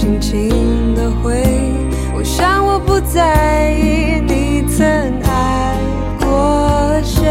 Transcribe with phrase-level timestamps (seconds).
[0.00, 1.42] 轻轻的挥
[2.14, 4.86] 我想我不在意你曾
[5.24, 5.76] 爱
[6.20, 7.26] 过谁。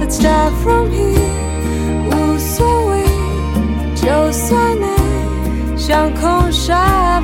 [0.00, 1.20] Let's start from here
[2.06, 3.04] 无所谓
[3.94, 7.17] 就算爱像空沙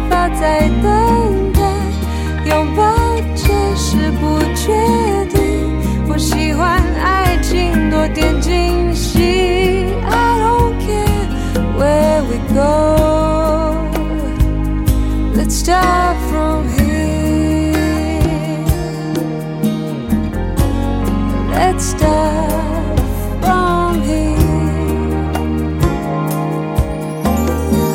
[15.45, 17.75] Let's start from here.
[21.51, 22.99] Let's start
[23.43, 24.39] from here.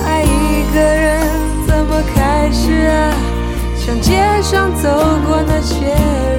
[0.06, 1.26] 爱一个人
[1.66, 3.18] 怎么开始啊？
[3.76, 4.88] 像街上走
[5.26, 6.39] 过那些人。